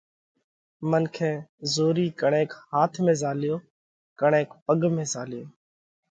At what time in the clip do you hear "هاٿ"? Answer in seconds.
2.71-2.93